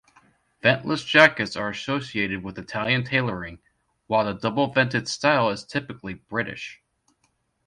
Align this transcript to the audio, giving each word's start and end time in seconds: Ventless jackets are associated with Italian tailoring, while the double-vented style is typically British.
Ventless 0.63 1.05
jackets 1.05 1.55
are 1.55 1.69
associated 1.69 2.43
with 2.43 2.57
Italian 2.57 3.03
tailoring, 3.03 3.59
while 4.07 4.25
the 4.25 4.33
double-vented 4.33 5.07
style 5.07 5.49
is 5.51 5.63
typically 5.63 6.15
British. 6.15 6.81